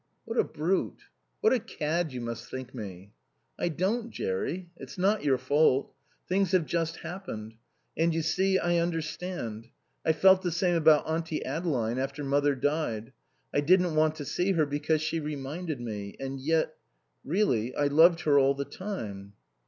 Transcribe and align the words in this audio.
"What 0.25 0.39
a 0.39 0.43
brute 0.43 1.03
what 1.41 1.53
a 1.53 1.59
cad 1.59 2.11
you 2.11 2.21
must 2.21 2.49
think 2.49 2.73
me." 2.73 3.11
"I 3.59 3.67
don't, 3.69 4.09
Jerry. 4.09 4.67
It's 4.75 4.97
not 4.97 5.23
your 5.23 5.37
fault. 5.37 5.93
Things 6.27 6.53
have 6.53 6.65
just 6.65 6.95
happened. 7.01 7.53
And 7.95 8.11
you 8.11 8.23
see, 8.23 8.57
I 8.57 8.77
understand. 8.79 9.67
I 10.03 10.13
felt 10.13 10.41
the 10.41 10.51
same 10.51 10.73
about 10.73 11.07
Auntie 11.07 11.45
Adeline 11.45 11.99
after 11.99 12.23
Mother 12.23 12.55
died. 12.55 13.13
I 13.53 13.61
didn't 13.61 13.93
want 13.93 14.15
to 14.15 14.25
see 14.25 14.53
her 14.53 14.65
because 14.65 15.03
she 15.03 15.19
reminded 15.19 15.79
me 15.79 16.15
and 16.19 16.39
yet, 16.39 16.77
really, 17.23 17.75
I 17.75 17.85
loved 17.85 18.21
her 18.21 18.39
all 18.39 18.55
the 18.55 18.65
time." 18.65 19.33